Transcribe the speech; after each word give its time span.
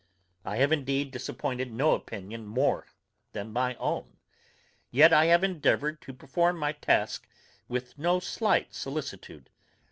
I 0.43 0.55
have 0.55 0.71
indeed 0.71 1.11
disappointed 1.11 1.71
no 1.71 1.93
opinion 1.93 2.47
more 2.47 2.87
than 3.33 3.53
my 3.53 3.75
own; 3.75 4.17
yet 4.89 5.13
I 5.13 5.25
have 5.25 5.43
endeavoured 5.43 6.01
to 6.01 6.11
perform 6.11 6.57
my 6.57 6.71
task 6.71 7.27
with 7.67 7.99
no 7.99 8.19
slight 8.19 8.73
solicitude. 8.73 9.51